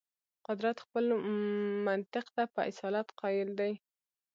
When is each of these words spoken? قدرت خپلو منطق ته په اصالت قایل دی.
قدرت 0.47 0.77
خپلو 0.85 1.13
منطق 1.87 2.25
ته 2.35 2.43
په 2.53 2.61
اصالت 2.71 3.07
قایل 3.19 3.49
دی. 3.59 3.73